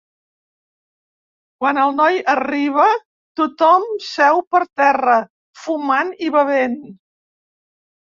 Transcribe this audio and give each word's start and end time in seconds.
Quan 1.63 1.79
el 1.81 1.93
noi 1.99 2.17
arriba 2.33 2.87
tothom 3.43 3.87
seu 4.09 4.43
per 4.57 4.65
terra, 4.85 5.21
fumant 5.69 6.15
i 6.31 6.37
bevent. 6.41 6.79